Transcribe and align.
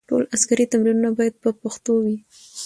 ټول 0.09 0.23
عسکري 0.35 0.65
تمرینونه 0.73 1.09
باید 1.17 1.33
په 1.43 1.49
پښتو 1.61 1.93
وي. 2.03 2.17